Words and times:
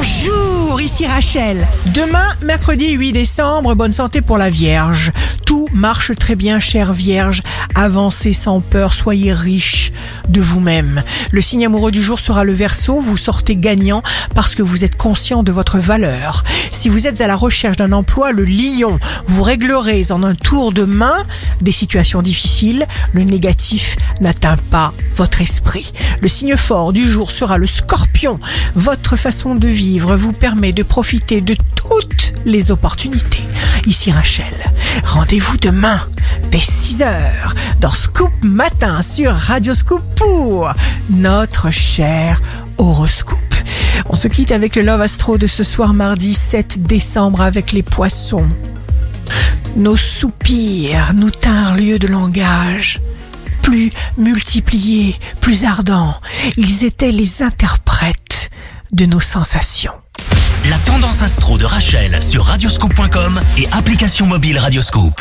Bonjour, 0.00 0.80
ici 0.80 1.06
Rachel. 1.06 1.66
Demain, 1.94 2.34
mercredi 2.40 2.92
8 2.92 3.12
décembre, 3.12 3.74
bonne 3.74 3.92
santé 3.92 4.22
pour 4.22 4.38
la 4.38 4.48
Vierge. 4.48 5.12
Tout 5.44 5.68
marche 5.74 6.16
très 6.16 6.36
bien, 6.36 6.58
chère 6.58 6.94
Vierge. 6.94 7.42
Avancez 7.74 8.32
sans 8.32 8.62
peur, 8.62 8.94
soyez 8.94 9.34
riche 9.34 9.79
de 10.30 10.40
vous-même. 10.40 11.02
Le 11.32 11.40
signe 11.40 11.66
amoureux 11.66 11.90
du 11.90 12.02
jour 12.02 12.18
sera 12.18 12.44
le 12.44 12.52
Verseau. 12.52 13.00
Vous 13.00 13.16
sortez 13.16 13.56
gagnant 13.56 14.02
parce 14.34 14.54
que 14.54 14.62
vous 14.62 14.84
êtes 14.84 14.96
conscient 14.96 15.42
de 15.42 15.52
votre 15.52 15.78
valeur. 15.78 16.44
Si 16.72 16.88
vous 16.88 17.06
êtes 17.06 17.20
à 17.20 17.26
la 17.26 17.36
recherche 17.36 17.76
d'un 17.76 17.92
emploi, 17.92 18.32
le 18.32 18.44
Lion, 18.44 18.98
vous 19.26 19.42
réglerez 19.42 20.10
en 20.10 20.22
un 20.22 20.34
tour 20.34 20.72
de 20.72 20.84
main 20.84 21.24
des 21.60 21.72
situations 21.72 22.22
difficiles. 22.22 22.86
Le 23.12 23.22
négatif 23.22 23.96
n'atteint 24.20 24.56
pas 24.70 24.94
votre 25.14 25.40
esprit. 25.40 25.92
Le 26.20 26.28
signe 26.28 26.56
fort 26.56 26.92
du 26.92 27.08
jour 27.08 27.30
sera 27.30 27.58
le 27.58 27.66
Scorpion. 27.66 28.38
Votre 28.74 29.16
façon 29.16 29.54
de 29.54 29.68
vivre 29.68 30.16
vous 30.16 30.32
permet 30.32 30.72
de 30.72 30.82
profiter 30.82 31.40
de 31.40 31.56
toutes 31.74 32.32
les 32.44 32.70
opportunités. 32.70 33.44
Ici 33.86 34.12
Rachel. 34.12 34.54
Rendez-vous 35.04 35.56
demain 35.58 36.00
dès 36.50 36.58
6h 36.58 37.54
dans 37.80 37.90
Scoop 37.90 38.32
Matin 38.42 39.02
sur 39.02 39.32
Radio 39.32 39.74
Scoop 39.74 40.02
pour 40.16 40.72
notre 41.08 41.70
cher 41.70 42.42
horoscope. 42.78 43.38
On 44.06 44.14
se 44.14 44.28
quitte 44.28 44.50
avec 44.50 44.74
le 44.76 44.82
Love 44.82 45.02
Astro 45.02 45.38
de 45.38 45.46
ce 45.46 45.62
soir 45.62 45.94
mardi 45.94 46.34
7 46.34 46.82
décembre 46.82 47.40
avec 47.40 47.72
les 47.72 47.82
poissons. 47.82 48.48
Nos 49.76 49.96
soupirs 49.96 51.12
nous 51.14 51.30
tinrent 51.30 51.74
lieu 51.74 51.98
de 51.98 52.08
langage. 52.08 53.00
Plus 53.62 53.90
multipliés, 54.16 55.16
plus 55.40 55.64
ardents, 55.64 56.16
ils 56.56 56.84
étaient 56.84 57.12
les 57.12 57.42
interprètes 57.42 58.50
de 58.92 59.06
nos 59.06 59.20
sensations. 59.20 59.94
La 60.68 60.78
tendance 60.78 61.22
astro 61.22 61.58
de 61.58 61.64
Rachel 61.64 62.20
sur 62.22 62.44
radioscope.com 62.44 63.40
et 63.58 63.68
application 63.72 64.26
mobile 64.26 64.58
Radioscope. 64.58 65.20